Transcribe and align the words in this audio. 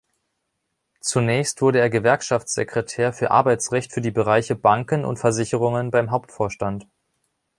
Zunächst 1.01 1.61
wurde 1.61 1.77
er 1.79 1.91
Gewerkschaftssekretär 1.91 3.13
für 3.13 3.29
Arbeitsrecht 3.29 3.93
für 3.93 4.01
die 4.01 4.09
Bereiche 4.09 4.55
Banken 4.55 5.05
und 5.05 5.19
Versicherungen 5.19 5.91
beim 5.91 6.09
Hauptvorstand. 6.09 6.87